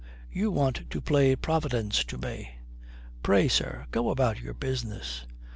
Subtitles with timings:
[0.31, 2.55] You want to play Providence to me.
[3.21, 5.27] Pray, sir, go about your business."